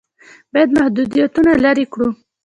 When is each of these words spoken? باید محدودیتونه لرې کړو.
باید 0.51 0.69
محدودیتونه 0.79 1.51
لرې 1.63 1.85
کړو. 1.93 2.09